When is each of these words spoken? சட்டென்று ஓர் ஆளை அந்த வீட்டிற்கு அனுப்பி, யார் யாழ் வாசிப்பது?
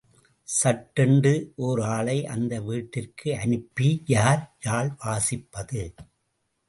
சட்டென்று 0.47 1.33
ஓர் 1.57 1.81
ஆளை 1.81 2.25
அந்த 2.25 2.61
வீட்டிற்கு 2.61 3.37
அனுப்பி, 3.37 4.03
யார் 4.07 4.43
யாழ் 4.65 4.91
வாசிப்பது? 5.05 5.83